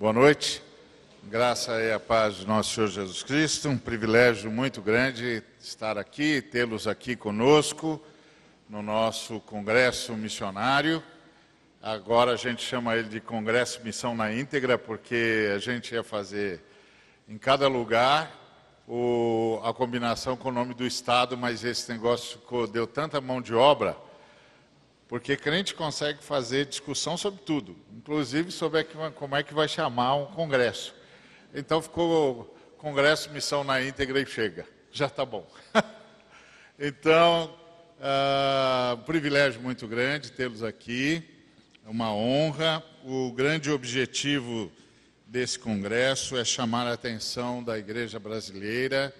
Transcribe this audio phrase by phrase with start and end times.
[0.00, 0.62] Boa noite.
[1.24, 3.68] Graça e a paz de nosso Senhor Jesus Cristo.
[3.68, 8.02] Um privilégio muito grande estar aqui, tê-los aqui conosco
[8.66, 11.02] no nosso congresso missionário.
[11.82, 16.62] Agora a gente chama ele de Congresso Missão na Íntegra, porque a gente ia fazer
[17.28, 18.34] em cada lugar
[18.88, 23.42] o, a combinação com o nome do Estado, mas esse negócio ficou, deu tanta mão
[23.42, 23.98] de obra
[25.10, 28.84] porque crente consegue fazer discussão sobre tudo, inclusive sobre
[29.16, 30.94] como é que vai chamar um congresso.
[31.52, 34.64] Então ficou Congresso Missão na íntegra e chega.
[34.92, 35.44] Já está bom.
[36.78, 37.52] então,
[37.98, 41.28] uh, privilégio muito grande tê-los aqui,
[41.84, 42.80] é uma honra.
[43.04, 44.70] O grande objetivo
[45.26, 49.12] desse congresso é chamar a atenção da igreja brasileira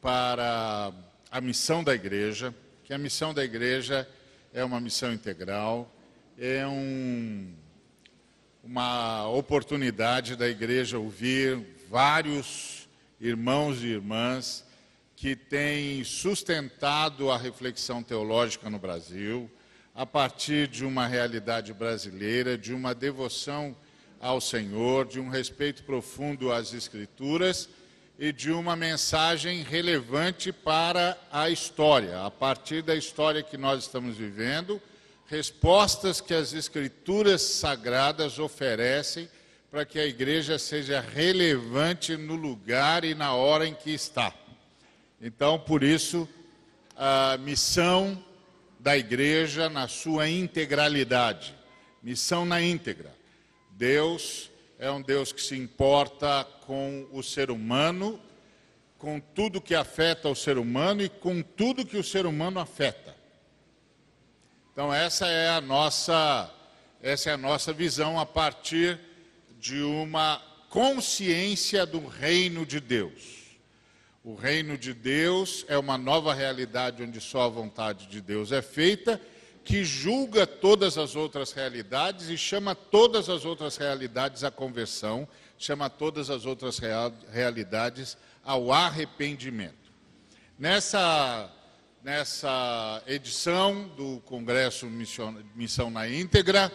[0.00, 0.92] para
[1.32, 2.54] a missão da igreja,
[2.84, 4.19] que a missão da igreja é
[4.52, 5.94] é uma missão integral,
[6.36, 7.52] é um,
[8.64, 12.88] uma oportunidade da igreja ouvir vários
[13.20, 14.64] irmãos e irmãs
[15.14, 19.50] que têm sustentado a reflexão teológica no Brasil,
[19.94, 23.76] a partir de uma realidade brasileira, de uma devoção
[24.18, 27.68] ao Senhor, de um respeito profundo às Escrituras
[28.20, 34.18] e de uma mensagem relevante para a história, a partir da história que nós estamos
[34.18, 34.78] vivendo,
[35.26, 39.26] respostas que as Escrituras sagradas oferecem
[39.70, 44.34] para que a igreja seja relevante no lugar e na hora em que está.
[45.18, 46.28] Então, por isso,
[46.94, 48.22] a missão
[48.78, 51.54] da igreja na sua integralidade,
[52.02, 53.14] missão na íntegra.
[53.70, 54.49] Deus
[54.80, 58.18] é um Deus que se importa com o ser humano,
[58.96, 63.14] com tudo que afeta o ser humano e com tudo que o ser humano afeta.
[64.72, 66.50] Então essa é a nossa
[67.02, 68.98] essa é a nossa visão a partir
[69.58, 73.58] de uma consciência do reino de Deus.
[74.24, 78.62] O reino de Deus é uma nova realidade onde só a vontade de Deus é
[78.62, 79.20] feita
[79.64, 85.28] que julga todas as outras realidades e chama todas as outras realidades à conversão,
[85.58, 89.92] chama todas as outras real, realidades ao arrependimento.
[90.58, 91.50] Nessa,
[92.02, 96.72] nessa edição do Congresso Missão, Missão na Íntegra,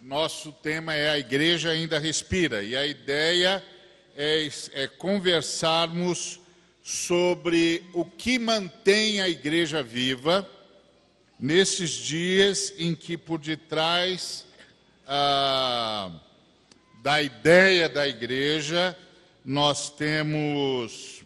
[0.00, 3.62] nosso tema é a Igreja ainda respira, e a ideia
[4.16, 6.40] é, é conversarmos
[6.82, 10.48] sobre o que mantém a igreja viva
[11.40, 14.44] nesses dias em que por detrás
[15.06, 16.10] ah,
[17.02, 18.96] da ideia da igreja
[19.42, 21.24] nós temos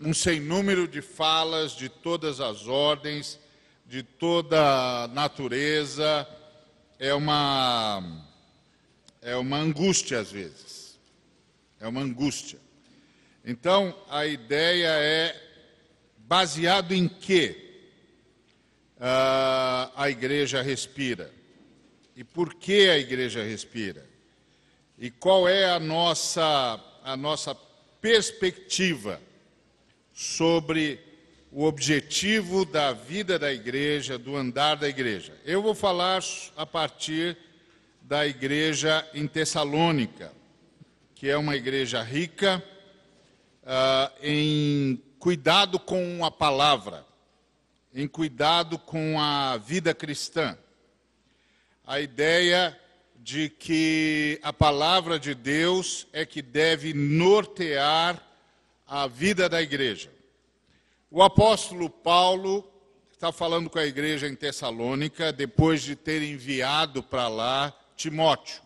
[0.00, 3.38] um sem número de falas de todas as ordens,
[3.86, 6.26] de toda natureza,
[6.98, 8.24] é uma
[9.20, 10.98] é uma angústia às vezes.
[11.80, 12.58] É uma angústia.
[13.44, 15.34] Então, a ideia é
[16.18, 17.69] baseado em quê?
[19.00, 21.32] Uh, a igreja respira.
[22.14, 24.06] E por que a igreja respira?
[24.98, 27.54] E qual é a nossa, a nossa
[28.00, 29.20] perspectiva
[30.12, 31.00] sobre
[31.50, 35.32] o objetivo da vida da igreja, do andar da igreja?
[35.44, 36.22] Eu vou falar
[36.56, 37.36] a partir
[38.02, 40.32] da igreja em Tessalônica,
[41.14, 42.62] que é uma igreja rica
[43.62, 47.09] uh, em cuidado com a palavra
[47.94, 50.56] em cuidado com a vida cristã.
[51.86, 52.78] A ideia
[53.16, 58.20] de que a palavra de Deus é que deve nortear
[58.86, 60.10] a vida da igreja.
[61.10, 62.68] O apóstolo Paulo
[63.12, 68.62] está falando com a igreja em Tessalônica, depois de ter enviado para lá Timóteo.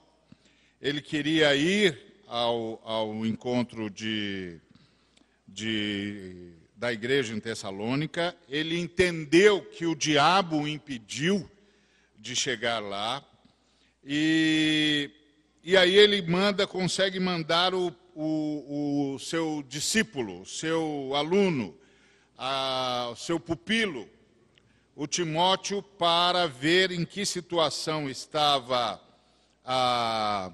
[0.80, 4.60] Ele queria ir ao, ao encontro de,
[5.48, 6.43] de
[6.76, 11.48] da igreja em Tessalônica, ele entendeu que o diabo o impediu
[12.18, 13.22] de chegar lá,
[14.04, 15.10] e,
[15.62, 21.76] e aí ele manda, consegue mandar o, o, o seu discípulo, seu aluno,
[22.36, 24.08] a, o seu pupilo,
[24.96, 29.00] o Timóteo, para ver em que situação estava
[29.64, 30.52] a,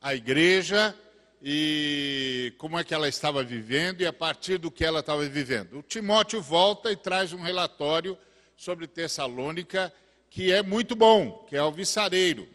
[0.00, 0.94] a igreja
[1.42, 5.78] e como é que ela estava vivendo e a partir do que ela estava vivendo.
[5.78, 8.18] O Timóteo volta e traz um relatório
[8.56, 9.92] sobre Tessalônica
[10.30, 12.48] que é muito bom, que é o viçareiro.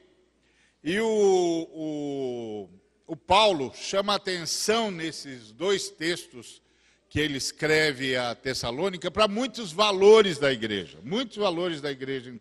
[0.83, 2.69] E o, o,
[3.07, 6.61] o Paulo chama atenção nesses dois textos
[7.09, 12.39] que ele escreve a Tessalônica para muitos valores da igreja, muitos valores da igreja em,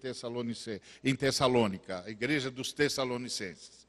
[1.04, 3.81] em Tessalônica, a igreja dos Tessalonicenses.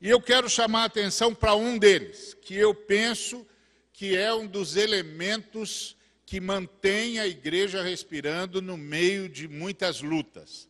[0.00, 3.44] E eu quero chamar a atenção para um deles, que eu penso
[3.92, 10.68] que é um dos elementos que mantém a igreja respirando no meio de muitas lutas.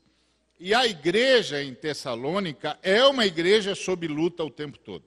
[0.59, 5.05] E a igreja em Tessalônica é uma igreja sob luta o tempo todo.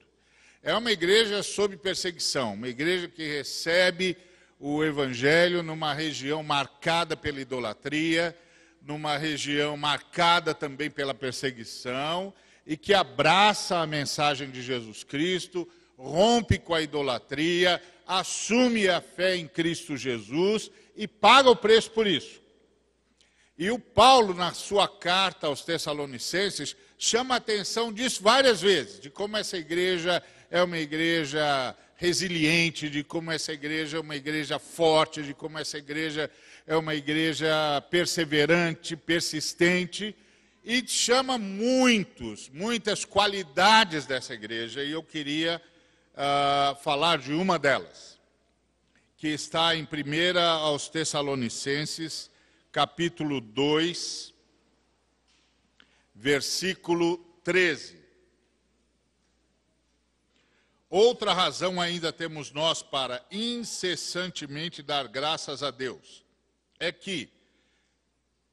[0.62, 4.16] É uma igreja sob perseguição, uma igreja que recebe
[4.60, 8.38] o evangelho numa região marcada pela idolatria,
[8.80, 12.32] numa região marcada também pela perseguição
[12.66, 19.36] e que abraça a mensagem de Jesus Cristo, rompe com a idolatria, assume a fé
[19.36, 22.40] em Cristo Jesus e paga o preço por isso.
[23.58, 29.10] E o Paulo, na sua carta aos Tessalonicenses, chama a atenção disso várias vezes, de
[29.10, 35.22] como essa igreja é uma igreja resiliente, de como essa igreja é uma igreja forte,
[35.22, 36.30] de como essa igreja
[36.66, 40.14] é uma igreja perseverante, persistente,
[40.64, 45.60] e chama muitos, muitas qualidades dessa igreja, e eu queria
[46.12, 48.20] uh, falar de uma delas,
[49.16, 52.30] que está em 1 aos Tessalonicenses,
[52.70, 54.32] capítulo 2,
[56.14, 58.02] versículo 13.
[60.88, 66.22] Outra razão ainda temos nós para incessantemente dar graças a Deus
[66.78, 67.30] é que,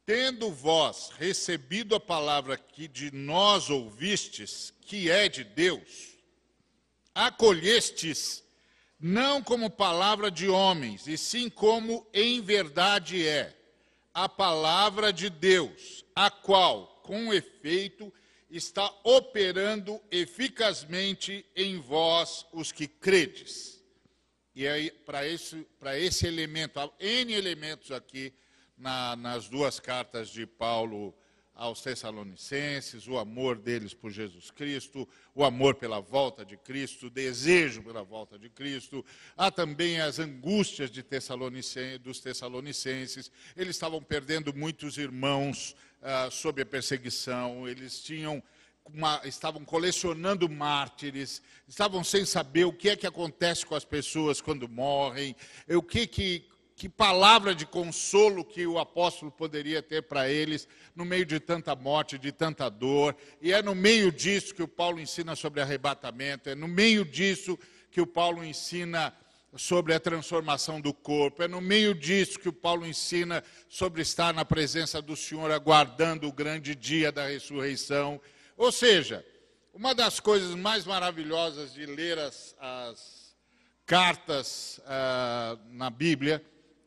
[0.09, 6.17] tendo vós recebido a palavra que de nós ouvistes, que é de Deus,
[7.13, 8.43] acolhestes
[8.99, 13.55] não como palavra de homens, e sim como em verdade é
[14.11, 18.11] a palavra de Deus, a qual, com efeito,
[18.49, 23.79] está operando eficazmente em vós os que credes.
[24.55, 25.67] E aí, para esse,
[25.99, 28.33] esse elemento, N elementos aqui
[28.79, 31.13] na, nas duas cartas de Paulo
[31.53, 37.09] aos Tessalonicenses, o amor deles por Jesus Cristo, o amor pela volta de Cristo, o
[37.09, 39.05] desejo pela volta de Cristo.
[39.35, 41.03] Há também as angústias de
[42.01, 43.29] dos Tessalonicenses.
[43.57, 48.41] Eles estavam perdendo muitos irmãos ah, sob a perseguição, eles tinham
[48.85, 54.39] uma, estavam colecionando mártires, estavam sem saber o que é que acontece com as pessoas
[54.39, 55.35] quando morrem,
[55.67, 56.47] o que que
[56.79, 60.65] que palavra de consolo que o apóstolo poderia ter para eles
[60.95, 63.17] no meio de tanta morte, de tanta dor.
[63.41, 67.59] E é no meio disso que o Paulo ensina sobre arrebatamento, é no meio disso
[67.91, 69.13] que o Paulo ensina
[69.57, 74.33] sobre a transformação do corpo, é no meio disso que o Paulo ensina sobre estar
[74.33, 78.21] na presença do Senhor, aguardando o grande dia da ressurreição.
[78.55, 79.25] Ou seja,
[79.73, 83.35] uma das coisas mais maravilhosas de ler as, as
[83.85, 86.41] cartas uh, na Bíblia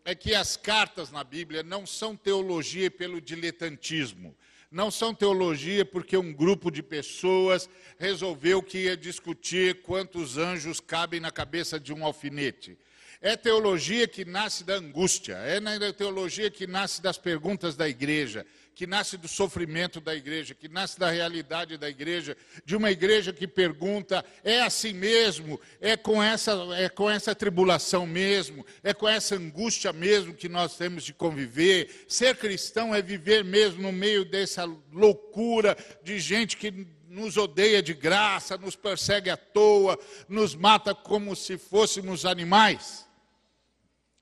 [0.04, 4.34] é que as cartas na Bíblia não são teologia pelo diletantismo.
[4.70, 7.69] Não são teologia porque um grupo de pessoas
[7.99, 12.78] resolveu que ia discutir quantos anjos cabem na cabeça de um alfinete.
[13.20, 18.86] É teologia que nasce da angústia, é teologia que nasce das perguntas da igreja, que
[18.86, 23.46] nasce do sofrimento da igreja, que nasce da realidade da igreja, de uma igreja que
[23.46, 25.60] pergunta: é assim mesmo?
[25.80, 28.64] É com essa, é com essa tribulação mesmo?
[28.82, 32.04] É com essa angústia mesmo que nós temos de conviver?
[32.08, 37.92] Ser cristão é viver mesmo no meio dessa loucura de gente que nos odeia de
[37.92, 43.06] graça, nos persegue à toa, nos mata como se fôssemos animais?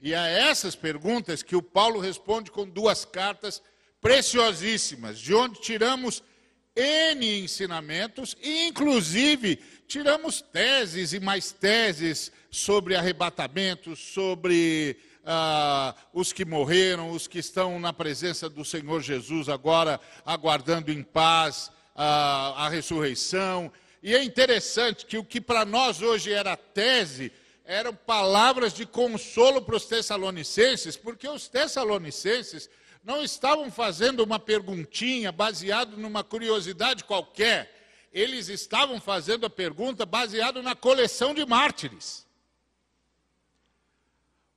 [0.02, 3.62] E a essas perguntas que o Paulo responde com duas cartas
[4.00, 6.23] preciosíssimas, de onde tiramos
[6.75, 16.45] N ensinamentos, e inclusive tiramos teses e mais teses sobre arrebatamento, sobre ah, os que
[16.45, 22.69] morreram, os que estão na presença do Senhor Jesus agora, aguardando em paz ah, a
[22.69, 23.71] ressurreição.
[24.02, 27.33] E é interessante que o que para nós hoje era tese,
[27.64, 32.71] eram palavras de consolo para os tessalonicenses, porque os tessalonicenses
[33.02, 38.09] não estavam fazendo uma perguntinha baseado numa curiosidade qualquer.
[38.12, 42.26] Eles estavam fazendo a pergunta baseado na coleção de mártires.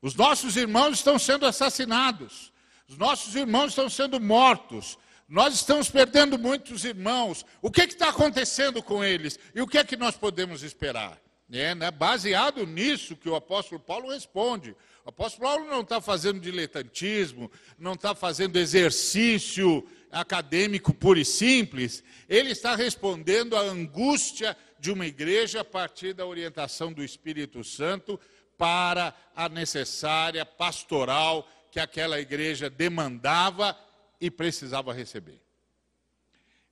[0.01, 2.51] Os nossos irmãos estão sendo assassinados.
[2.89, 4.97] Os nossos irmãos estão sendo mortos.
[5.29, 7.45] Nós estamos perdendo muitos irmãos.
[7.61, 9.39] O que está acontecendo com eles?
[9.55, 11.17] E o que é que nós podemos esperar?
[11.51, 11.89] É, né?
[11.91, 14.75] Baseado nisso que o apóstolo Paulo responde.
[15.05, 22.03] O apóstolo Paulo não está fazendo diletantismo, não está fazendo exercício acadêmico puro e simples,
[22.29, 28.19] ele está respondendo à angústia de uma igreja a partir da orientação do Espírito Santo
[28.57, 33.77] para a necessária pastoral que aquela igreja demandava
[34.21, 35.41] e precisava receber.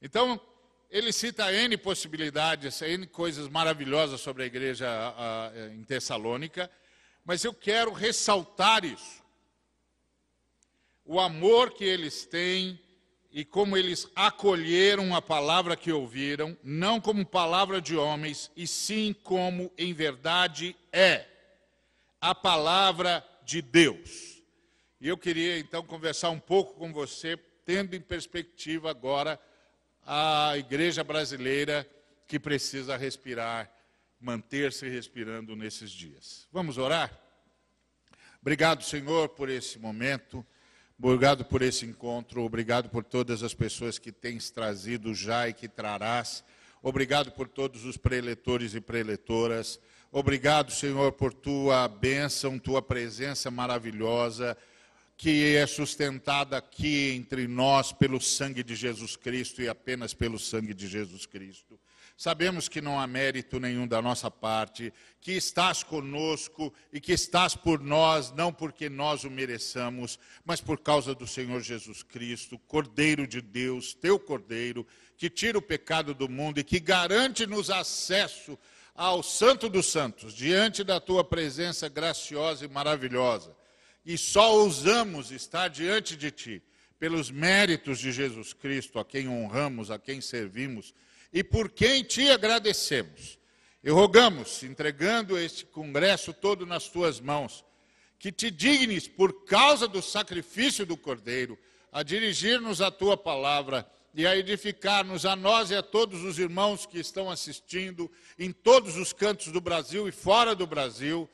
[0.02, 0.40] Então,
[0.90, 4.88] ele cita N possibilidades, N coisas maravilhosas sobre a igreja
[5.74, 6.70] em Tessalônica,
[7.26, 9.22] mas eu quero ressaltar isso.
[11.06, 12.80] O amor que eles têm
[13.32, 19.16] e como eles acolheram a palavra que ouviram, não como palavra de homens, e sim
[19.24, 21.26] como em verdade é
[22.20, 24.42] a palavra de Deus.
[25.00, 29.40] E eu queria então conversar um pouco com você, tendo em perspectiva agora
[30.06, 31.90] a igreja brasileira
[32.28, 33.72] que precisa respirar,
[34.22, 36.48] manter-se respirando nesses dias.
[36.52, 37.12] Vamos orar?
[38.42, 40.46] Obrigado, Senhor, por esse momento.
[40.98, 45.68] Obrigado por esse encontro, obrigado por todas as pessoas que tens trazido já e que
[45.68, 46.44] trarás.
[46.84, 49.80] Obrigado por todos os preletores e preletoras.
[50.12, 54.56] Obrigado, Senhor, por tua bênção, tua presença maravilhosa,
[55.18, 60.74] que é sustentada aqui entre nós pelo sangue de Jesus Cristo e apenas pelo sangue
[60.74, 61.80] de Jesus Cristo.
[62.22, 67.56] Sabemos que não há mérito nenhum da nossa parte, que estás conosco e que estás
[67.56, 73.26] por nós, não porque nós o mereçamos, mas por causa do Senhor Jesus Cristo, Cordeiro
[73.26, 74.86] de Deus, teu Cordeiro,
[75.18, 78.56] que tira o pecado do mundo e que garante-nos acesso
[78.94, 83.58] ao Santo dos Santos, diante da tua presença graciosa e maravilhosa.
[84.06, 86.62] E só ousamos estar diante de ti
[87.00, 90.94] pelos méritos de Jesus Cristo, a quem honramos, a quem servimos
[91.32, 93.40] e por quem te agradecemos.
[93.84, 97.66] E rogamos, entregando este congresso todo nas tuas mãos,
[98.20, 101.58] que te dignes, por causa do sacrifício do Cordeiro,
[101.92, 106.86] a dirigir-nos a tua palavra e a edificar-nos a nós e a todos os irmãos
[106.86, 111.30] que estão assistindo em todos os cantos do Brasil e fora do Brasil,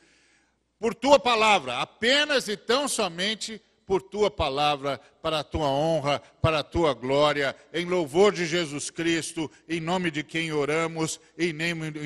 [0.80, 6.60] por tua palavra, apenas e tão somente por tua palavra, para a tua honra, para
[6.60, 11.54] a tua glória, em louvor de Jesus Cristo, em nome de quem oramos, em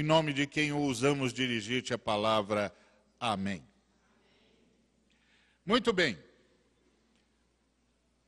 [0.03, 2.71] nome de quem ousamos dirigir-te a palavra.
[3.19, 3.67] Amém.
[5.65, 6.17] Muito bem.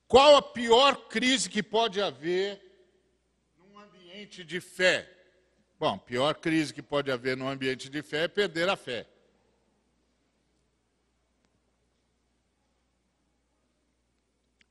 [0.08, 2.60] Qual a pior crise que pode haver
[3.56, 5.08] num ambiente de fé?
[5.80, 9.08] Bom, a pior crise que pode haver num ambiente de fé é perder a fé.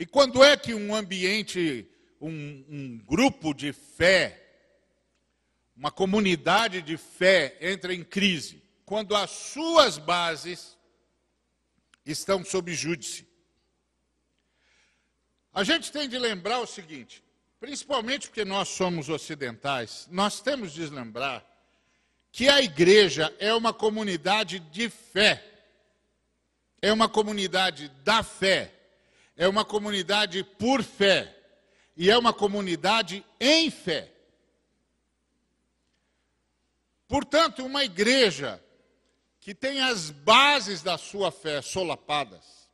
[0.03, 1.89] E quando é que um ambiente,
[2.21, 4.37] um, um grupo de fé,
[5.77, 8.65] uma comunidade de fé entra em crise?
[8.85, 10.77] Quando as suas bases
[12.05, 13.29] estão sob júdice.
[15.55, 17.23] A gente tem de lembrar o seguinte,
[17.61, 21.47] principalmente porque nós somos ocidentais, nós temos de lembrar
[22.33, 25.49] que a igreja é uma comunidade de fé,
[26.81, 28.82] é uma comunidade da fé
[29.43, 31.37] é uma comunidade por fé
[31.97, 34.09] e é uma comunidade em fé.
[37.09, 38.63] Portanto, uma igreja
[39.41, 42.71] que tem as bases da sua fé solapadas,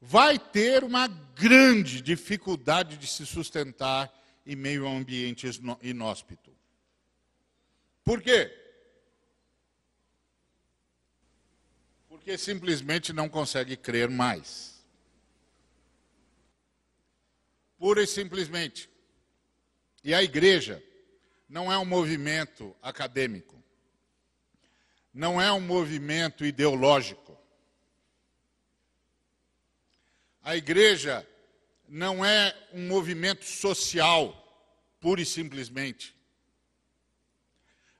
[0.00, 4.16] vai ter uma grande dificuldade de se sustentar
[4.46, 5.50] em meio a um ambiente
[5.82, 6.56] inóspito.
[8.04, 8.63] Por quê?
[12.24, 14.82] Porque simplesmente não consegue crer mais.
[17.76, 18.88] Pura e simplesmente.
[20.02, 20.82] E a igreja
[21.46, 23.62] não é um movimento acadêmico,
[25.12, 27.38] não é um movimento ideológico.
[30.42, 31.28] A igreja
[31.86, 36.16] não é um movimento social, pura e simplesmente.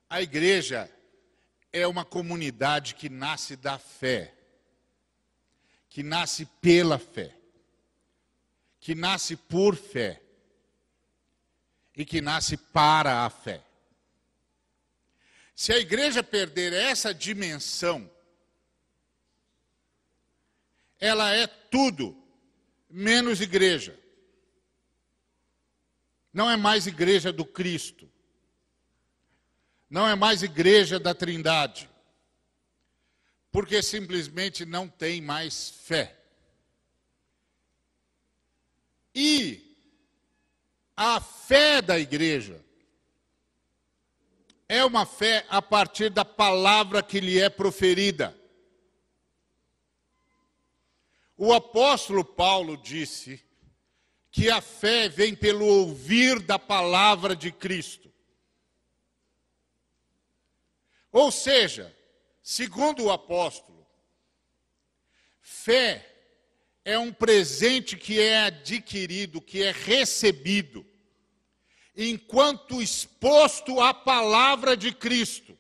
[0.08, 0.90] A igreja
[1.74, 4.32] é uma comunidade que nasce da fé,
[5.90, 7.36] que nasce pela fé,
[8.78, 10.22] que nasce por fé
[11.96, 13.60] e que nasce para a fé.
[15.52, 18.08] Se a igreja perder essa dimensão,
[21.00, 22.16] ela é tudo
[22.88, 23.98] menos igreja.
[26.32, 28.08] Não é mais igreja do Cristo
[29.94, 31.88] não é mais igreja da Trindade,
[33.52, 36.18] porque simplesmente não tem mais fé.
[39.14, 39.78] E
[40.96, 42.60] a fé da igreja
[44.68, 48.36] é uma fé a partir da palavra que lhe é proferida.
[51.36, 53.40] O apóstolo Paulo disse
[54.32, 58.12] que a fé vem pelo ouvir da palavra de Cristo.
[61.14, 61.96] Ou seja,
[62.42, 63.86] segundo o apóstolo,
[65.40, 66.12] fé
[66.84, 70.84] é um presente que é adquirido, que é recebido
[71.96, 75.56] enquanto exposto à palavra de Cristo.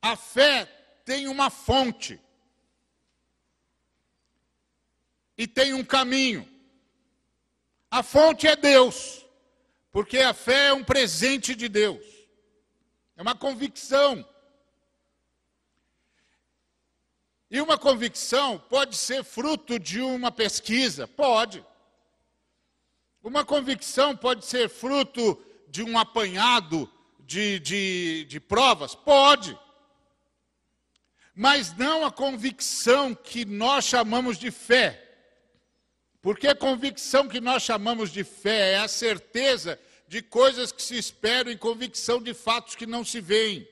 [0.00, 0.64] A fé
[1.04, 2.18] tem uma fonte
[5.36, 6.48] e tem um caminho.
[7.90, 9.26] A fonte é Deus,
[9.92, 12.02] porque a fé é um presente de Deus,
[13.14, 14.26] é uma convicção.
[17.50, 21.06] E uma convicção pode ser fruto de uma pesquisa?
[21.06, 21.62] Pode.
[23.22, 28.94] Uma convicção pode ser fruto de um apanhado de, de, de provas?
[28.94, 29.56] Pode.
[31.34, 35.01] Mas não a convicção que nós chamamos de fé.
[36.22, 40.96] Porque a convicção que nós chamamos de fé é a certeza de coisas que se
[40.96, 43.68] esperam e convicção de fatos que não se veem.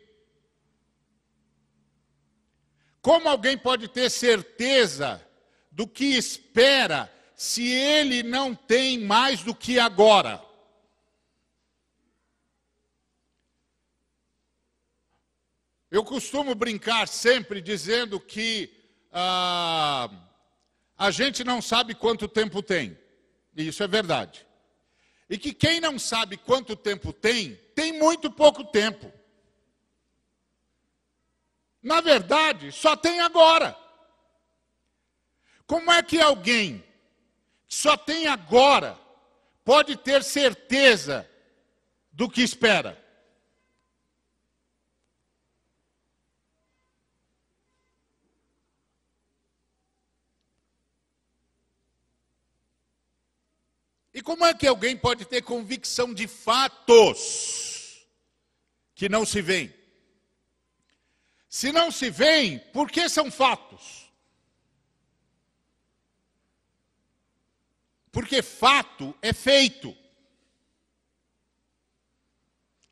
[3.00, 5.24] Como alguém pode ter certeza
[5.70, 10.42] do que espera se ele não tem mais do que agora?
[15.88, 18.72] Eu costumo brincar sempre dizendo que
[19.12, 20.10] ah,
[21.00, 22.94] a gente não sabe quanto tempo tem,
[23.56, 24.46] e isso é verdade.
[25.30, 29.10] E que quem não sabe quanto tempo tem, tem muito pouco tempo.
[31.82, 33.74] Na verdade, só tem agora.
[35.66, 36.84] Como é que alguém
[37.66, 38.98] que só tem agora
[39.64, 41.26] pode ter certeza
[42.12, 43.02] do que espera?
[54.20, 58.06] E como é que alguém pode ter convicção de fatos
[58.94, 59.74] que não se veem?
[61.48, 64.12] Se não se veem, por que são fatos?
[68.12, 69.96] Porque fato é feito.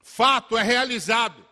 [0.01, 1.47] Fato é realizado.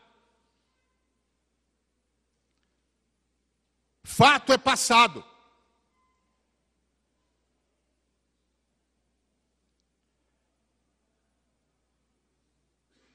[4.03, 5.22] Fato é passado.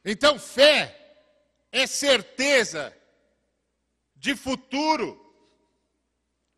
[0.03, 0.97] Então, fé
[1.71, 2.95] é certeza
[4.15, 5.19] de futuro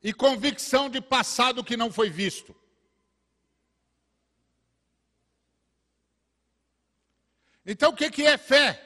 [0.01, 2.53] e convicção de passado que não foi visto.
[7.65, 8.81] Então o que é fé?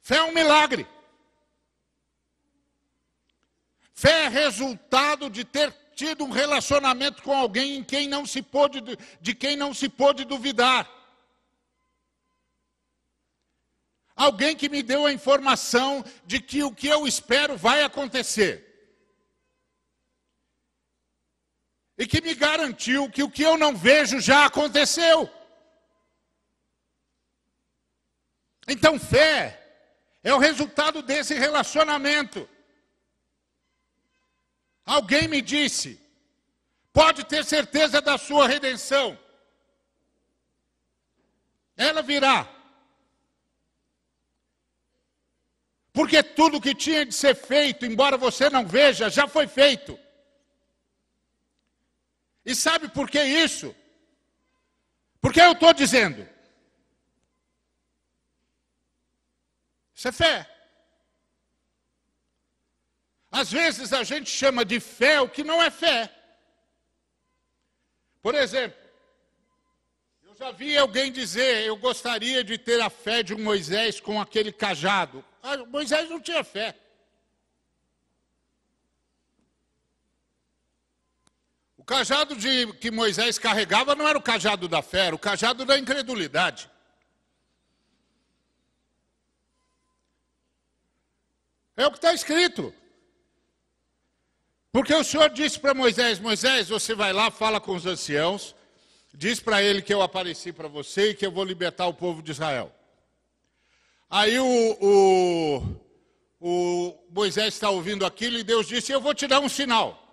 [0.00, 0.86] Fé é um milagre.
[3.94, 8.80] Fé é resultado de ter tido um relacionamento com alguém em quem não se pôde,
[9.20, 10.97] de quem não se pôde duvidar.
[14.18, 18.64] Alguém que me deu a informação de que o que eu espero vai acontecer.
[21.96, 25.30] E que me garantiu que o que eu não vejo já aconteceu.
[28.66, 29.56] Então, fé
[30.24, 32.48] é o resultado desse relacionamento.
[34.84, 35.96] Alguém me disse:
[36.92, 39.16] pode ter certeza da sua redenção.
[41.76, 42.57] Ela virá.
[45.98, 49.98] Porque tudo que tinha de ser feito, embora você não veja, já foi feito.
[52.46, 53.74] E sabe por que isso?
[55.20, 56.24] Porque eu estou dizendo.
[59.92, 60.48] Isso é fé.
[63.32, 66.14] Às vezes a gente chama de fé o que não é fé.
[68.22, 68.78] Por exemplo,
[70.22, 74.20] eu já vi alguém dizer: eu gostaria de ter a fé de um Moisés com
[74.20, 75.24] aquele cajado.
[75.42, 76.74] Ah, Moisés não tinha fé.
[81.76, 85.64] O cajado de, que Moisés carregava não era o cajado da fé, era o cajado
[85.64, 86.70] da incredulidade.
[91.76, 92.74] É o que está escrito.
[94.72, 98.54] Porque o Senhor disse para Moisés: Moisés, você vai lá, fala com os anciãos,
[99.14, 102.20] diz para ele que eu apareci para você e que eu vou libertar o povo
[102.20, 102.74] de Israel.
[104.10, 105.62] Aí o, o,
[106.40, 110.04] o Moisés está ouvindo aquilo e Deus disse: Eu vou te dar um sinal.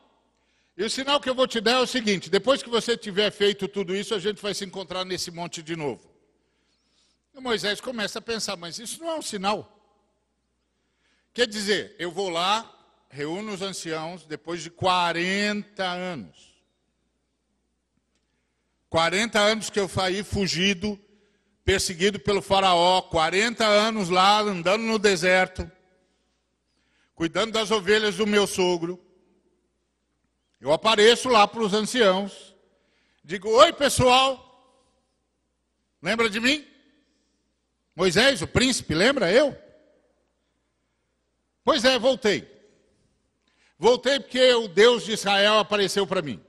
[0.78, 3.32] E o sinal que eu vou te dar é o seguinte: depois que você tiver
[3.32, 6.14] feito tudo isso, a gente vai se encontrar nesse monte de novo.
[7.34, 9.72] E Moisés começa a pensar: Mas isso não é um sinal.
[11.34, 12.70] Quer dizer, eu vou lá,
[13.10, 16.56] reúno os anciãos, depois de 40 anos.
[18.90, 20.98] 40 anos que eu saí fugido,
[21.66, 25.70] perseguido pelo Faraó, 40 anos lá andando no deserto,
[27.16, 29.04] cuidando das ovelhas do meu sogro.
[30.62, 32.56] Eu apareço lá para os anciãos,
[33.24, 34.44] digo: Oi, pessoal.
[36.02, 36.64] Lembra de mim?
[37.96, 39.58] Moisés, o príncipe, lembra eu?
[41.64, 42.48] Pois é, voltei.
[43.80, 46.40] Voltei porque o Deus de Israel apareceu para mim.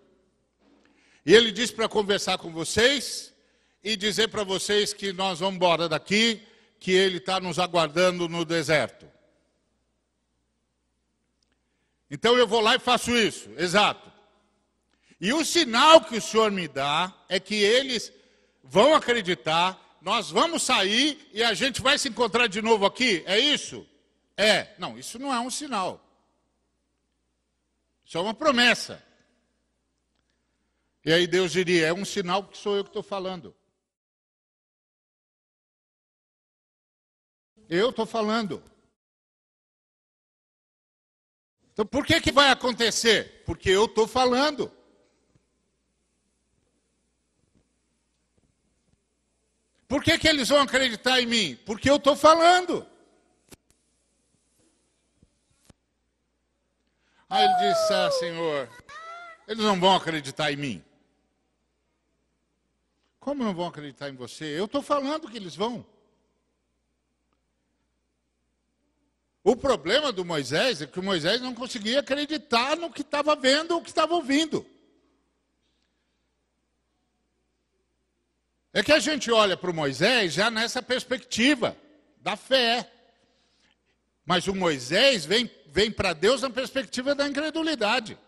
[1.25, 3.35] E ele disse para conversar com vocês
[3.87, 6.43] e dizer para vocês que nós vamos embora daqui,
[6.81, 9.07] que ele está nos aguardando no deserto.
[12.11, 14.11] Então eu vou lá e faço isso, exato.
[15.21, 18.13] E o sinal que o Senhor me dá é que eles
[18.61, 23.39] vão acreditar, nós vamos sair e a gente vai se encontrar de novo aqui, é
[23.39, 23.87] isso?
[24.37, 24.75] É.
[24.81, 26.05] Não, isso não é um sinal.
[28.05, 29.01] Isso é uma promessa.
[31.05, 33.55] E aí Deus diria: é um sinal que sou eu que estou falando.
[37.69, 38.63] Eu estou falando.
[41.73, 43.43] Então por que, que vai acontecer?
[43.45, 44.73] Porque eu estou falando.
[49.89, 51.57] Por que, que eles vão acreditar em mim?
[51.65, 52.87] Porque eu estou falando.
[57.29, 58.69] Aí ele disse: Ah, Senhor,
[59.47, 60.85] eles não vão acreditar em mim.
[63.21, 64.45] Como não vão acreditar em você?
[64.45, 65.85] Eu estou falando que eles vão.
[69.47, 73.77] O problema do Moisés é que o Moisés não conseguia acreditar no que estava vendo
[73.77, 74.67] ou que estava ouvindo.
[78.73, 81.77] É que a gente olha para o Moisés já nessa perspectiva
[82.17, 82.91] da fé.
[84.25, 88.19] Mas o Moisés vem vem para Deus na perspectiva da incredulidade.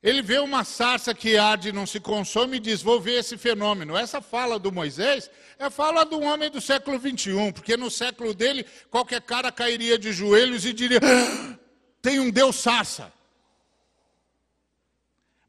[0.00, 3.36] Ele vê uma sarça que arde e não se consome e diz: Vou ver esse
[3.36, 3.96] fenômeno.
[3.96, 8.32] Essa fala do Moisés é fala de um homem do século 21, porque no século
[8.32, 11.58] dele qualquer cara cairia de joelhos e diria: ah,
[12.00, 13.12] Tem um Deus sarça.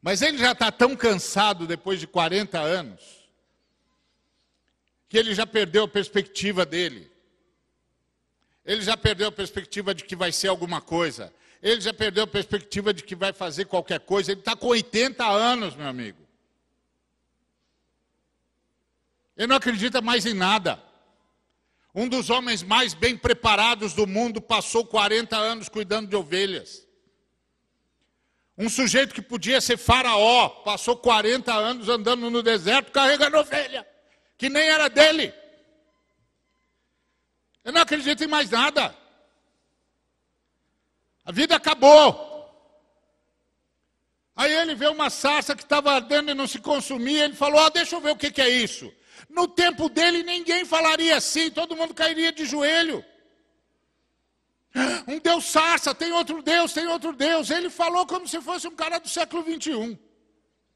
[0.02, 3.00] Mas ele já está tão cansado depois de 40 anos,
[5.08, 7.10] que ele já perdeu a perspectiva dele.
[8.64, 11.32] Ele já perdeu a perspectiva de que vai ser alguma coisa.
[11.62, 14.32] Ele já perdeu a perspectiva de que vai fazer qualquer coisa.
[14.32, 16.26] Ele está com 80 anos, meu amigo.
[19.36, 20.82] Ele não acredita mais em nada.
[21.94, 26.86] Um dos homens mais bem preparados do mundo passou 40 anos cuidando de ovelhas.
[28.56, 33.86] Um sujeito que podia ser faraó, passou 40 anos andando no deserto carregando ovelha,
[34.36, 35.32] que nem era dele.
[37.64, 38.94] Eu não acredito em mais nada.
[41.24, 42.28] A vida acabou.
[44.34, 47.24] Aí ele vê uma sarça que estava ardendo e não se consumia.
[47.24, 48.92] Ele falou: ah, deixa eu ver o que, que é isso.
[49.28, 53.04] No tempo dele, ninguém falaria assim, todo mundo cairia de joelho.
[55.06, 57.50] Um Deus sarça, tem outro Deus, tem outro Deus.
[57.50, 59.98] Ele falou como se fosse um cara do século 21.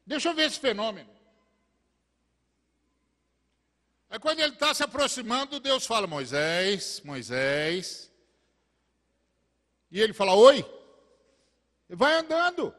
[0.05, 1.09] Deixa eu ver esse fenômeno.
[4.09, 8.11] Aí quando ele está se aproximando, Deus fala: Moisés, Moisés.
[9.95, 10.63] E ele fala: Oi.
[11.87, 12.75] Vai andando.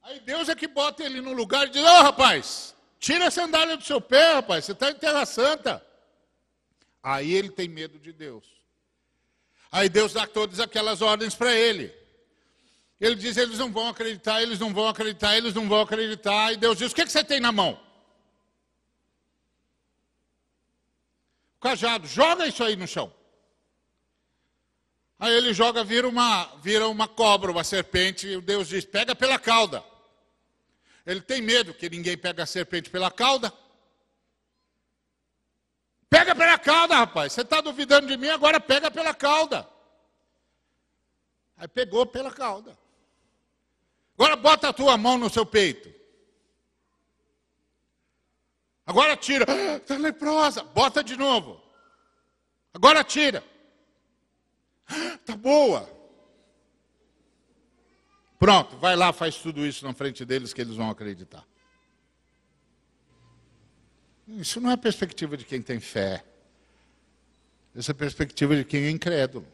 [0.00, 3.30] Aí Deus é que bota ele no lugar e diz: Ô oh, rapaz, tira a
[3.30, 5.86] sandália do seu pé, rapaz, você está em terra santa.
[7.02, 8.46] Aí ele tem medo de Deus.
[9.70, 11.94] Aí Deus dá todas aquelas ordens para ele.
[12.98, 16.54] Ele diz: eles não vão acreditar, eles não vão acreditar, eles não vão acreditar.
[16.54, 17.78] E Deus diz: o que, que você tem na mão?
[21.56, 23.17] O cajado, joga isso aí no chão.
[25.18, 29.38] Aí ele joga, vira uma, vira uma cobra, uma serpente, e Deus diz: pega pela
[29.38, 29.82] cauda.
[31.04, 33.52] Ele tem medo que ninguém pegue a serpente pela cauda.
[36.08, 37.32] Pega pela cauda, rapaz.
[37.32, 39.68] Você está duvidando de mim, agora pega pela cauda.
[41.56, 42.78] Aí pegou pela cauda.
[44.16, 45.92] Agora bota a tua mão no seu peito.
[48.86, 49.44] Agora tira.
[49.76, 50.62] Está ah, leprosa.
[50.62, 51.60] Bota de novo.
[52.72, 53.44] Agora tira.
[54.88, 55.88] Está boa.
[58.38, 61.44] Pronto, vai lá, faz tudo isso na frente deles que eles vão acreditar.
[64.28, 66.24] Isso não é a perspectiva de quem tem fé.
[67.74, 69.46] Essa é perspectiva de quem é incrédulo.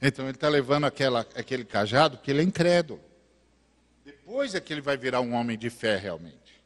[0.00, 3.00] Então ele está levando aquela, aquele cajado porque ele é incrédulo.
[4.04, 6.60] Depois é que ele vai virar um homem de fé realmente.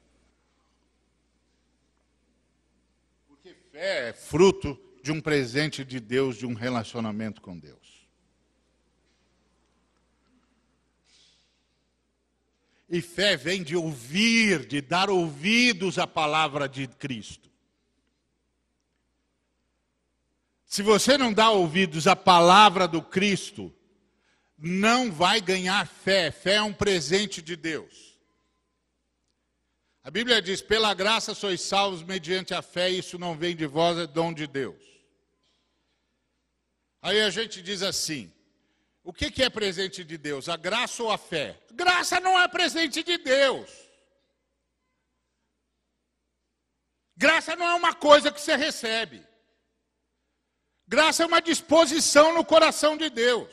[3.29, 8.09] Porque fé é fruto de um presente de Deus, de um relacionamento com Deus.
[12.89, 17.49] E fé vem de ouvir, de dar ouvidos à palavra de Cristo.
[20.65, 23.73] Se você não dá ouvidos à palavra do Cristo,
[24.59, 26.33] não vai ganhar fé.
[26.33, 28.19] Fé é um presente de Deus.
[30.03, 33.97] A Bíblia diz: pela graça sois salvos mediante a fé, isso não vem de vós,
[33.99, 34.96] é dom de Deus.
[37.03, 38.33] Aí a gente diz assim:
[39.07, 40.49] o que, é presente de Deus?
[40.49, 41.57] A graça ou a fé?
[41.73, 43.71] Graça não é presente de Deus.
[47.17, 49.25] Graça não é uma coisa que você recebe.
[50.89, 53.49] Graça é uma disposição no coração de Deus.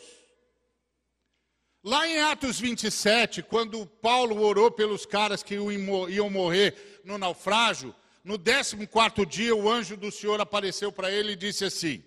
[1.84, 8.40] Lá em Atos 27, quando Paulo orou pelos caras que iam morrer no naufrágio, no
[8.40, 12.04] 14 dia o anjo do Senhor apareceu para ele e disse assim: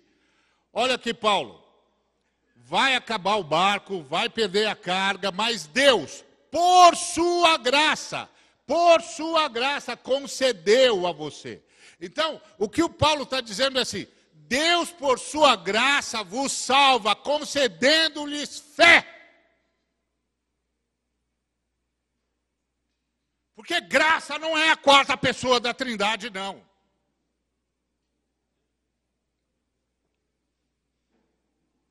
[0.79, 1.65] Olha aqui, Paulo,
[2.55, 8.29] vai acabar o barco, vai perder a carga, mas Deus, por sua graça,
[8.67, 11.65] por sua graça, concedeu a você.
[11.99, 17.17] Então, o que o Paulo está dizendo é assim: Deus, por sua graça, vos salva,
[17.17, 19.07] concedendo-lhes fé.
[23.55, 26.66] Porque graça não é a quarta pessoa da Trindade, não.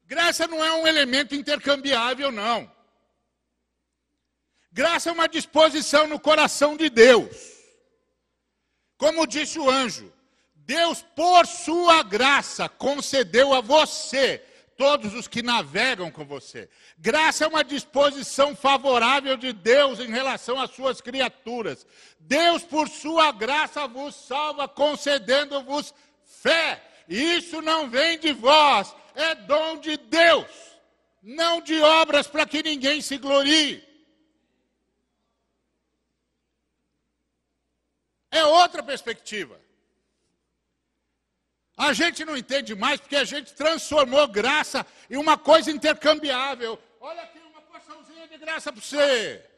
[0.06, 2.72] Graça não é um elemento intercambiável, não.
[4.72, 7.56] Graça é uma disposição no coração de Deus.
[8.98, 10.12] Como disse o anjo,
[10.54, 14.44] Deus, por sua graça, concedeu a você
[14.78, 16.70] todos os que navegam com você.
[16.98, 21.86] Graça é uma disposição favorável de Deus em relação às suas criaturas.
[22.20, 25.94] Deus, por sua graça, vos salva, concedendo-vos
[26.26, 26.82] fé.
[27.08, 30.48] Isso não vem de vós, é dom de Deus,
[31.22, 33.84] não de obras para que ninguém se glorie.
[38.32, 39.60] É outra perspectiva.
[41.78, 46.82] A gente não entende mais porque a gente transformou graça em uma coisa intercambiável.
[47.00, 49.55] Olha aqui uma porçãozinha de graça para você.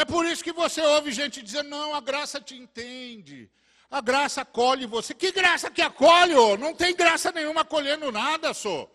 [0.00, 3.50] É por isso que você ouve gente dizendo: não, a graça te entende.
[3.90, 5.12] A graça acolhe você.
[5.12, 6.36] Que graça que acolhe?
[6.36, 6.56] Oh?
[6.56, 8.88] Não tem graça nenhuma acolhendo nada, só.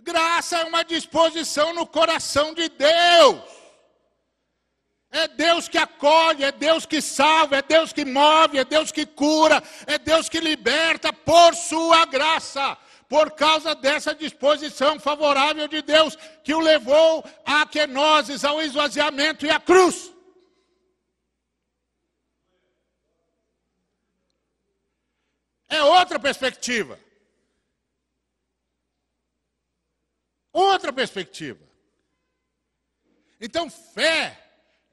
[0.00, 3.40] Graça é uma disposição no coração de Deus.
[5.10, 9.06] É Deus que acolhe, é Deus que salva, é Deus que move, é Deus que
[9.06, 12.76] cura, é Deus que liberta por sua graça.
[13.08, 19.50] Por causa dessa disposição favorável de Deus que o levou a quenoses, ao esvaziamento e
[19.50, 20.19] à cruz.
[25.70, 26.98] É outra perspectiva.
[30.52, 31.64] Outra perspectiva.
[33.40, 34.36] Então, fé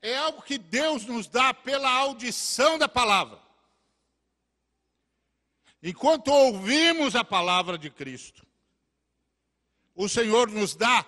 [0.02, 3.42] é algo que Deus nos dá pela audição da palavra.
[5.82, 8.46] Enquanto ouvimos a palavra de Cristo,
[9.96, 11.04] o Senhor nos dá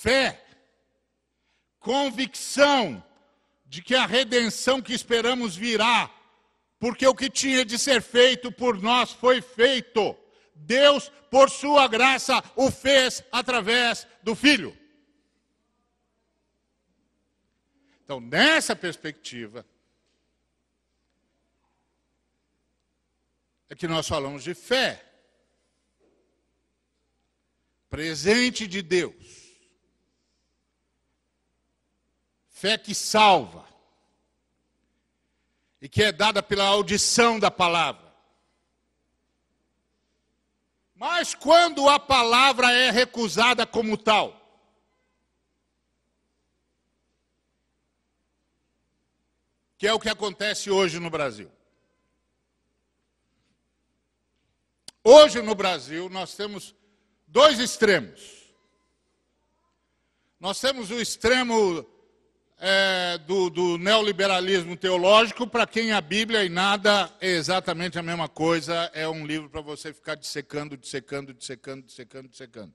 [0.00, 0.44] fé,
[1.78, 3.02] convicção
[3.64, 6.10] de que a redenção que esperamos virá
[6.82, 10.18] porque o que tinha de ser feito por nós foi feito.
[10.52, 14.76] Deus, por sua graça, o fez através do Filho.
[18.02, 19.64] Então, nessa perspectiva,
[23.70, 25.08] é que nós falamos de fé.
[27.88, 29.14] Presente de Deus.
[32.48, 33.71] Fé que salva
[35.82, 38.14] e que é dada pela audição da palavra.
[40.94, 44.40] Mas quando a palavra é recusada como tal,
[49.76, 51.50] que é o que acontece hoje no Brasil.
[55.02, 56.76] Hoje no Brasil nós temos
[57.26, 58.54] dois extremos.
[60.38, 61.84] Nós temos o extremo
[62.64, 68.28] é, do, do, neoliberalismo teológico, para quem a Bíblia e nada é exatamente a mesma
[68.28, 72.72] coisa, é um livro para você ficar dissecando, dissecando, dissecando, dissecando, dissecando.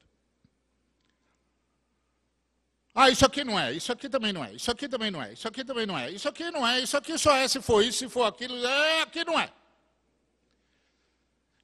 [2.94, 5.32] Ah, isso aqui não é, isso aqui também não é, isso aqui também não é,
[5.32, 7.82] isso aqui também não é, isso aqui não é, isso aqui só é se for
[7.82, 9.50] isso, se for aquilo, é, aqui não é.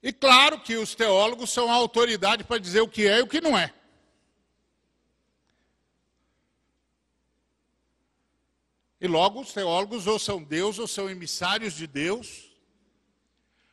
[0.02, 3.28] E claro que os teólogos são a autoridade para dizer o que é e o
[3.28, 3.74] que não é.
[9.04, 12.50] E logo os teólogos ou são Deus ou são emissários de Deus,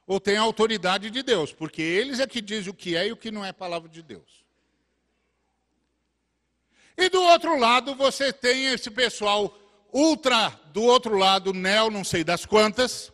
[0.05, 3.13] ou têm a autoridade de Deus, porque eles é que dizem o que é e
[3.13, 4.45] o que não é palavra de Deus.
[6.97, 9.57] E do outro lado você tem esse pessoal
[9.93, 13.13] ultra, do outro lado, neo, não sei das quantas,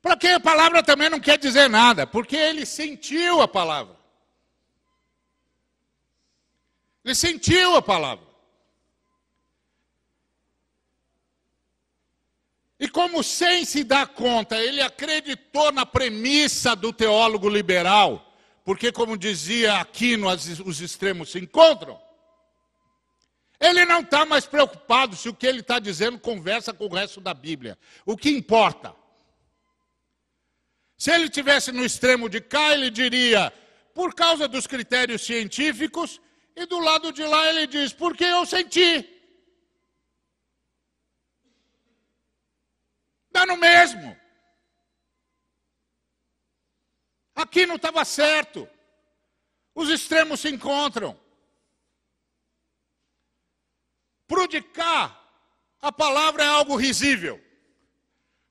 [0.00, 3.96] Para quem a palavra também não quer dizer nada, porque ele sentiu a palavra.
[7.02, 8.33] Ele sentiu a palavra.
[12.78, 18.34] E como sem se dar conta, ele acreditou na premissa do teólogo liberal,
[18.64, 22.00] porque, como dizia Aquino, os extremos se encontram.
[23.60, 27.20] Ele não está mais preocupado se o que ele está dizendo conversa com o resto
[27.20, 27.78] da Bíblia.
[28.04, 28.94] O que importa?
[30.98, 33.52] Se ele tivesse no extremo de cá, ele diria,
[33.94, 36.20] por causa dos critérios científicos,
[36.56, 39.13] e do lado de lá ele diz, porque eu senti.
[43.34, 44.16] Dá no mesmo.
[47.34, 48.68] Aqui não estava certo.
[49.74, 51.18] Os extremos se encontram.
[54.28, 55.20] Pro de cá,
[55.82, 57.42] a palavra é algo risível.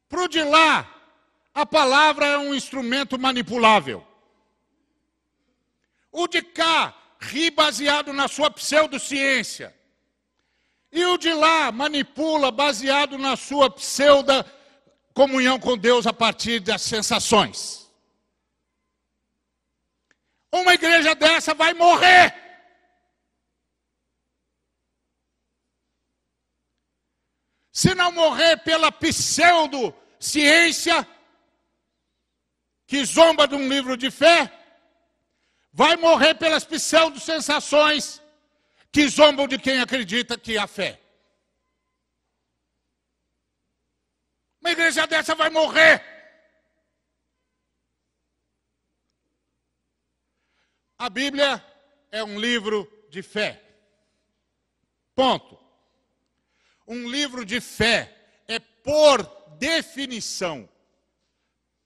[0.10, 0.94] Pro de lá,
[1.54, 4.06] a palavra é um instrumento manipulável.
[6.12, 9.74] O de cá ri baseado na sua pseudociência.
[10.92, 14.44] E o de lá manipula baseado na sua pseudo
[15.14, 17.90] comunhão com Deus a partir das sensações.
[20.52, 22.36] Uma igreja dessa vai morrer.
[27.72, 31.08] Se não morrer pela pseudo-ciência,
[32.86, 34.54] que zomba de um livro de fé,
[35.72, 38.22] vai morrer pelas pseudo-sensações,
[38.92, 41.03] que zombam de quem acredita que há fé.
[44.64, 46.02] Uma igreja dessa vai morrer.
[50.98, 51.62] A Bíblia
[52.10, 53.62] é um livro de fé.
[55.14, 55.60] Ponto.
[56.88, 58.16] Um livro de fé
[58.48, 59.26] é, por
[59.60, 60.70] definição,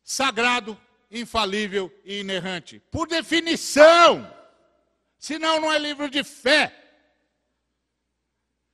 [0.04, 2.80] sagrado, infalível e inerrante.
[2.92, 4.32] Por definição.
[5.18, 6.72] Senão não é livro de fé.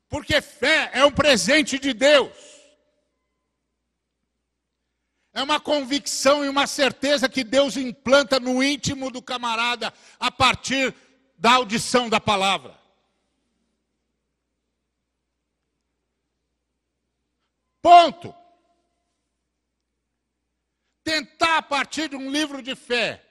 [0.09, 2.52] Porque fé é um presente de Deus.
[5.33, 10.93] É uma convicção e uma certeza que Deus implanta no íntimo do camarada a partir
[11.37, 12.79] da audição da palavra.
[17.81, 18.33] Ponto.
[21.03, 23.21] Tentar, a partir de um livro de fé,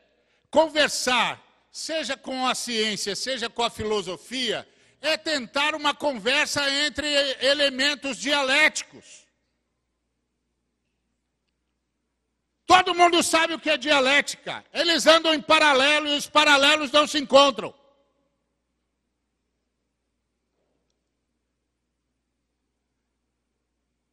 [0.51, 4.69] conversar, seja com a ciência, seja com a filosofia,
[5.01, 7.07] é tentar uma conversa entre
[7.41, 9.22] elementos dialéticos.
[12.75, 14.65] Todo mundo sabe o que é dialética.
[14.73, 17.75] Eles andam em paralelo e os paralelos não se encontram.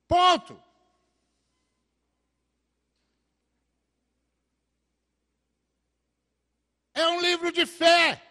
[0.06, 0.62] Ponto.
[6.94, 8.22] É um livro de fé.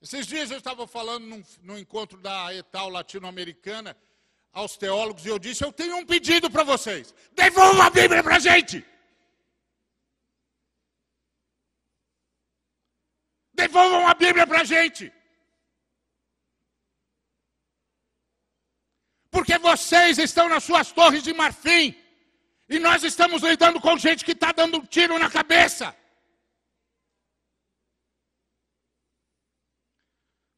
[0.00, 3.94] Esses dias eu estava falando num, num encontro da ETAL latino-americana
[4.54, 7.14] aos teólogos e eu disse: Eu tenho um pedido para vocês.
[7.32, 8.93] Devolva a Bíblia para a gente.
[13.54, 15.12] Devolvam a Bíblia para a gente.
[19.30, 21.96] Porque vocês estão nas suas torres de marfim.
[22.68, 25.94] E nós estamos lidando com gente que está dando um tiro na cabeça.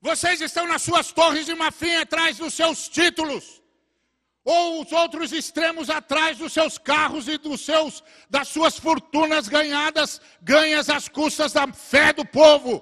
[0.01, 3.63] Vocês estão nas suas torres de marfim atrás dos seus títulos
[4.47, 10.21] ou os outros extremos atrás dos seus carros e dos seus, das suas fortunas ganhadas,
[10.41, 12.81] ganhas às custas da fé do povo.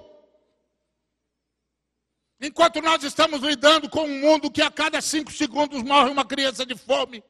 [2.39, 6.67] Enquanto nós estamos lidando com um mundo que a cada cinco segundos morre uma criança
[6.67, 7.23] de fome.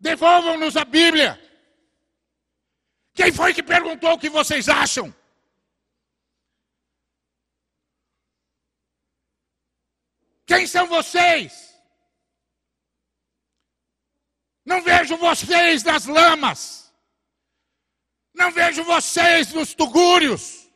[0.00, 1.40] Devolvam-nos a Bíblia.
[3.14, 5.14] Quem foi que perguntou o que vocês acham?
[10.46, 11.74] Quem são vocês?
[14.64, 16.92] Não vejo vocês nas lamas.
[18.32, 20.68] Não vejo vocês nos tugúrios.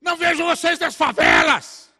[0.00, 1.92] Não vejo vocês nas favelas.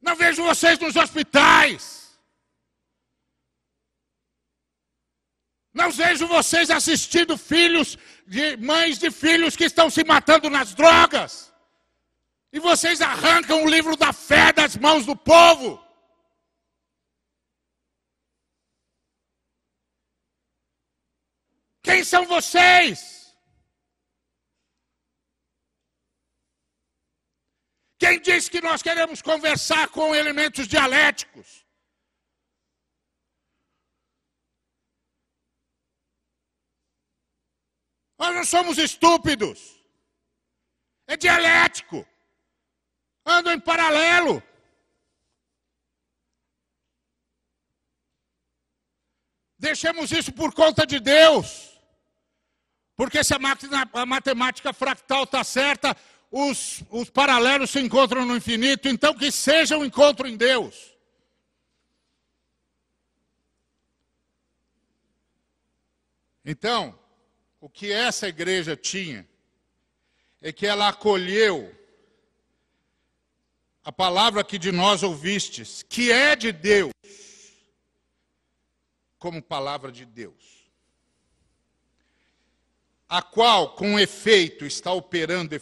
[0.00, 2.18] Não vejo vocês nos hospitais.
[5.72, 7.96] Não vejo vocês assistindo filhos
[8.26, 11.51] de mães de filhos que estão se matando nas drogas.
[12.52, 15.82] E vocês arrancam o livro da fé das mãos do povo.
[21.82, 23.34] Quem são vocês?
[27.98, 31.64] Quem diz que nós queremos conversar com elementos dialéticos?
[38.18, 39.82] Nós não somos estúpidos.
[41.06, 42.06] É dialético.
[43.24, 44.42] Andam em paralelo.
[49.58, 51.78] Deixemos isso por conta de Deus.
[52.96, 55.96] Porque se a, matemática fractal está certa,
[56.30, 60.92] os, os paralelos se encontram no infinito, então que seja um encontro em Deus.
[66.44, 66.98] Então,
[67.60, 69.28] o que essa igreja tinha
[70.40, 71.72] é que ela acolheu
[73.84, 76.92] a palavra que de nós ouvistes, que é de Deus,
[79.18, 80.62] como palavra de Deus
[83.12, 85.54] a qual, com efeito, está operando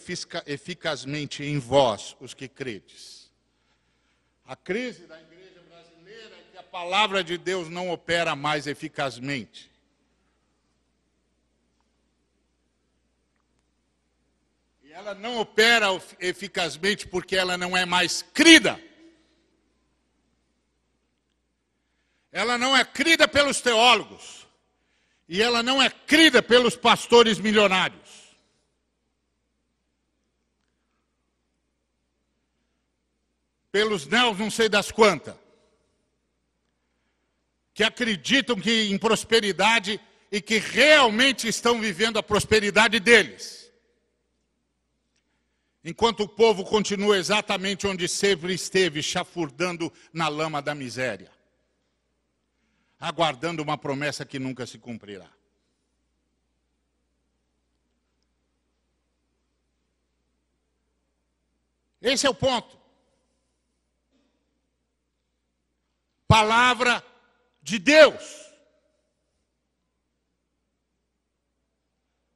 [0.46, 3.28] eficazmente em vós, os que credes.
[4.46, 9.68] A crise da igreja brasileira é que a palavra de Deus não opera mais eficazmente.
[15.00, 15.86] Ela não opera
[16.20, 18.78] eficazmente porque ela não é mais crida.
[22.30, 24.46] Ela não é crida pelos teólogos
[25.26, 28.36] e ela não é crida pelos pastores milionários.
[33.72, 35.36] Pelos neos não sei das quantas,
[37.72, 39.98] que acreditam que em prosperidade
[40.30, 43.59] e que realmente estão vivendo a prosperidade deles.
[45.84, 51.30] Enquanto o povo continua exatamente onde sempre esteve, chafurdando na lama da miséria
[53.00, 55.28] aguardando uma promessa que nunca se cumprirá.
[62.02, 62.78] Esse é o ponto.
[66.28, 67.04] Palavra
[67.62, 68.49] de Deus.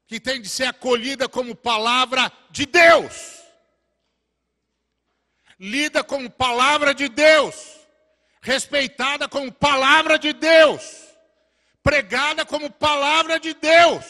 [0.06, 3.42] Que tem de ser acolhida como palavra de Deus.
[5.58, 7.84] Lida como palavra de Deus
[8.44, 10.82] respeitada como palavra de Deus,
[11.82, 14.04] pregada como palavra de Deus.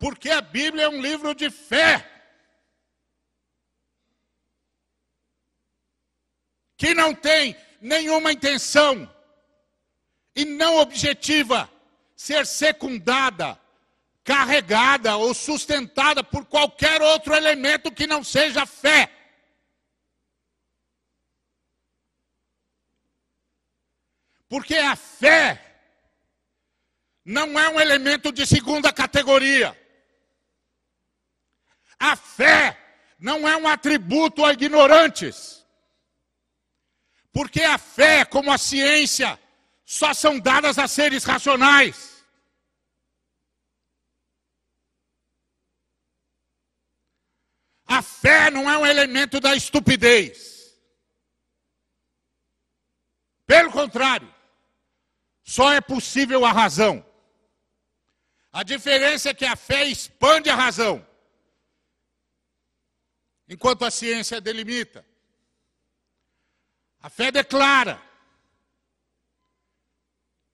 [0.00, 2.08] Porque a Bíblia é um livro de fé.
[6.76, 9.08] Que não tem nenhuma intenção
[10.34, 11.70] e não objetiva
[12.16, 13.60] ser secundada
[14.24, 19.10] carregada ou sustentada por qualquer outro elemento que não seja fé.
[24.48, 25.80] Porque a fé
[27.24, 29.76] não é um elemento de segunda categoria.
[31.98, 32.78] A fé
[33.18, 35.64] não é um atributo a ignorantes.
[37.32, 39.40] Porque a fé, como a ciência,
[39.92, 42.24] só são dadas a seres racionais.
[47.84, 50.80] A fé não é um elemento da estupidez.
[53.46, 54.34] Pelo contrário,
[55.44, 57.04] só é possível a razão.
[58.50, 61.06] A diferença é que a fé expande a razão,
[63.46, 65.06] enquanto a ciência delimita.
[66.98, 68.11] A fé declara,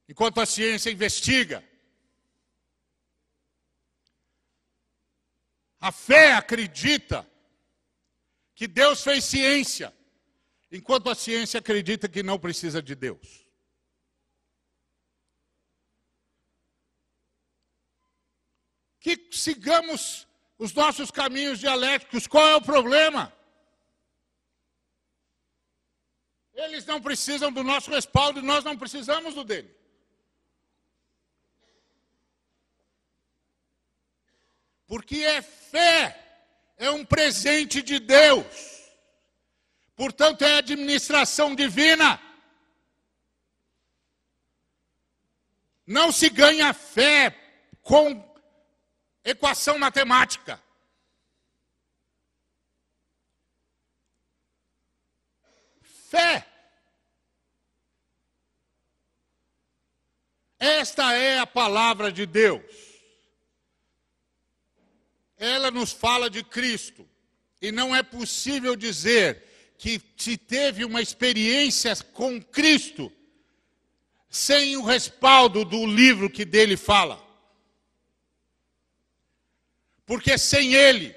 [0.09, 1.63] enquanto a ciência investiga.
[5.79, 7.29] A fé acredita
[8.55, 9.95] que Deus fez ciência,
[10.73, 13.47] enquanto a ciência acredita que não precisa de Deus.
[18.99, 20.27] Que sigamos
[20.59, 23.33] os nossos caminhos dialéticos, qual é o problema?
[26.53, 29.78] Eles não precisam do nosso respaldo e nós não precisamos do dele.
[34.89, 36.19] Porque é fé,
[36.79, 38.47] é um presente de Deus.
[39.95, 42.19] Portanto, é administração divina.
[45.87, 47.39] Não se ganha fé
[47.83, 48.25] com
[49.23, 50.59] equação matemática.
[55.83, 56.47] Fé.
[60.59, 62.88] Esta é a palavra de Deus
[65.39, 67.09] ela nos fala de Cristo.
[67.61, 69.45] E não é possível dizer
[69.79, 73.13] que se teve uma experiência com Cristo
[74.29, 77.25] sem o respaldo do livro que dele fala.
[80.05, 81.15] Porque sem ele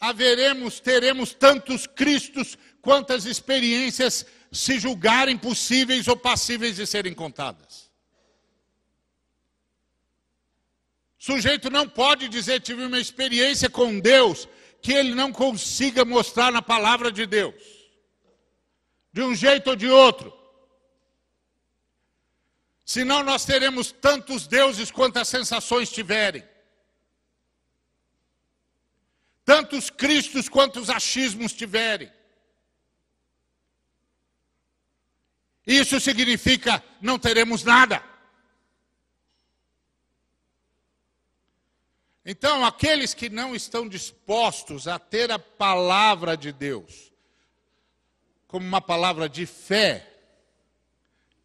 [0.00, 7.90] haveremos, teremos tantos Cristos quantas experiências se julgarem possíveis ou passíveis de serem contadas.
[11.11, 14.48] O sujeito não pode dizer tive uma experiência com Deus
[14.80, 17.54] que ele não consiga mostrar na palavra de Deus.
[19.12, 20.36] De um jeito ou de outro.
[22.84, 26.42] Senão nós teremos tantos deuses quantas sensações tiverem.
[29.44, 32.12] Tantos cristos quantos achismos tiverem.
[35.64, 38.11] Isso significa não teremos nada.
[42.24, 47.12] Então, aqueles que não estão dispostos a ter a palavra de Deus
[48.46, 50.08] como uma palavra de fé,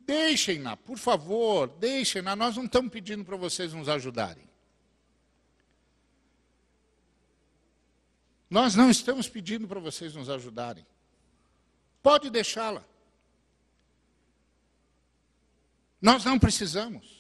[0.02, 2.36] deixem-na, por favor, deixem-na.
[2.36, 4.48] Nós não estamos pedindo para vocês nos ajudarem.
[8.50, 10.86] Nós não estamos pedindo para vocês nos ajudarem.
[12.04, 12.86] Pode deixá-la.
[16.02, 17.17] Nós não precisamos.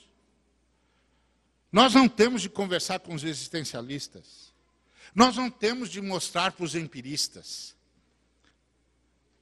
[1.71, 4.53] Nós não temos de conversar com os existencialistas.
[5.13, 7.75] Nós não temos de mostrar para os empiristas.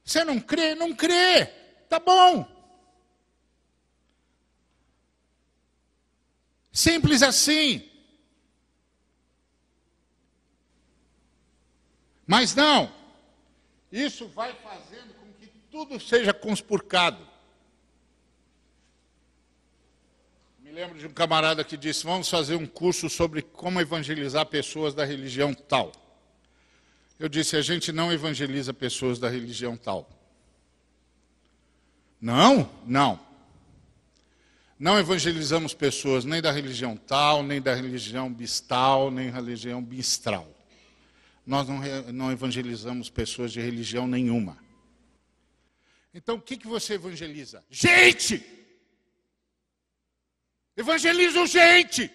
[0.04, 0.74] Você não crê?
[0.74, 1.46] Não crê.
[1.88, 2.46] Tá bom.
[6.72, 7.90] Simples assim.
[12.26, 12.92] Mas não.
[13.90, 17.35] Isso vai fazendo com que tudo seja conspurcado.
[20.76, 25.06] Lembro de um camarada que disse: Vamos fazer um curso sobre como evangelizar pessoas da
[25.06, 25.90] religião tal.
[27.18, 30.06] Eu disse: A gente não evangeliza pessoas da religião tal.
[32.20, 32.70] Não?
[32.86, 33.18] Não.
[34.78, 40.46] Não evangelizamos pessoas nem da religião tal, nem da religião bistal, nem da religião bistral.
[41.46, 41.80] Nós não,
[42.12, 44.58] não evangelizamos pessoas de religião nenhuma.
[46.12, 47.64] Então, o que, que você evangeliza?
[47.70, 48.55] Gente!
[50.76, 52.10] Evangelizo gente.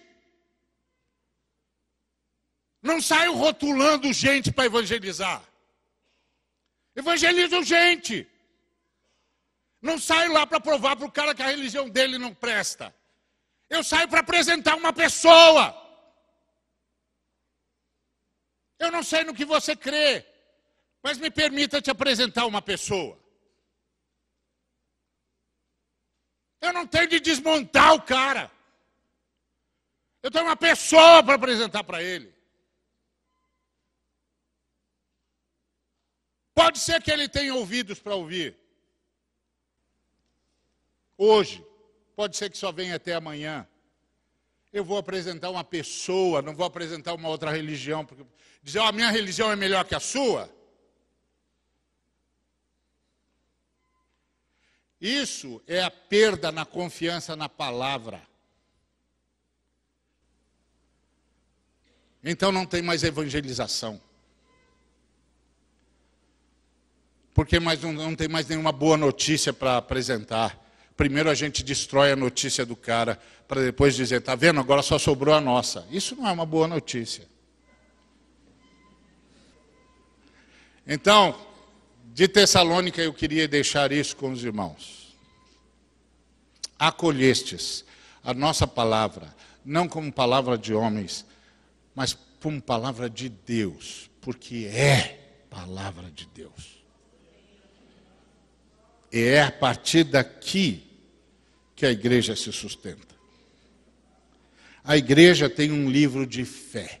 [2.80, 5.42] Não saio rotulando gente para evangelizar.
[6.94, 8.28] Evangelizo gente.
[9.80, 12.94] Não saio lá para provar para o cara que a religião dele não presta.
[13.68, 15.78] Eu saio para apresentar uma pessoa.
[18.78, 20.26] Eu não sei no que você crê,
[21.02, 23.21] mas me permita te apresentar uma pessoa.
[26.62, 28.50] Eu não tenho de desmontar o cara.
[30.22, 32.32] Eu tenho uma pessoa para apresentar para ele.
[36.54, 38.56] Pode ser que ele tenha ouvidos para ouvir.
[41.18, 41.66] Hoje.
[42.14, 43.66] Pode ser que só venha até amanhã.
[44.72, 48.04] Eu vou apresentar uma pessoa, não vou apresentar uma outra religião.
[48.04, 48.24] Porque
[48.62, 50.48] dizer, oh, a minha religião é melhor que a sua.
[55.02, 58.22] Isso é a perda na confiança na palavra.
[62.22, 64.00] Então não tem mais evangelização.
[67.34, 70.56] Porque mais não, não tem mais nenhuma boa notícia para apresentar.
[70.96, 75.00] Primeiro a gente destrói a notícia do cara, para depois dizer, está vendo, agora só
[75.00, 75.84] sobrou a nossa.
[75.90, 77.26] Isso não é uma boa notícia.
[80.86, 81.51] Então,
[82.12, 85.16] de Tessalônica eu queria deixar isso com os irmãos.
[86.78, 87.84] Acolhestes
[88.22, 89.34] a nossa palavra,
[89.64, 91.24] não como palavra de homens,
[91.94, 96.84] mas como palavra de Deus, porque é palavra de Deus.
[99.10, 100.86] E é a partir daqui
[101.74, 103.14] que a igreja se sustenta.
[104.84, 107.00] A igreja tem um livro de fé.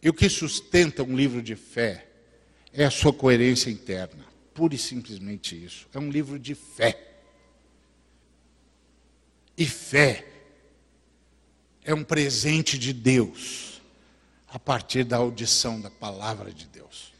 [0.00, 2.13] E o que sustenta um livro de fé
[2.74, 4.24] é a sua coerência interna.
[4.52, 5.86] Pura e simplesmente isso.
[5.94, 7.14] É um livro de fé.
[9.56, 10.26] E fé
[11.84, 13.80] é um presente de Deus
[14.48, 17.12] a partir da audição da palavra de Deus.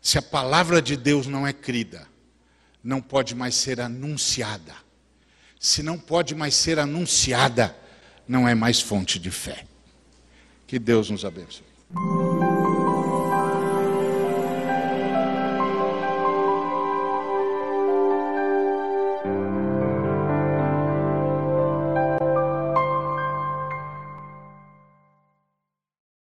[0.00, 2.06] Se a palavra de Deus não é crida,
[2.82, 4.74] não pode mais ser anunciada.
[5.58, 7.76] Se não pode mais ser anunciada,
[8.28, 9.66] não é mais fonte de fé.
[10.66, 11.66] Que Deus nos abençoe.